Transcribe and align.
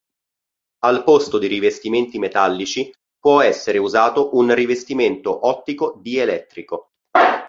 Al 0.79 1.03
posto 1.03 1.37
di 1.37 1.45
rivestimenti 1.45 2.17
metallici, 2.17 2.91
può 3.19 3.39
essere 3.41 3.77
usato 3.77 4.35
un 4.35 4.51
rivestimento 4.51 5.45
ottico 5.47 5.99
dielettrico. 6.01 6.89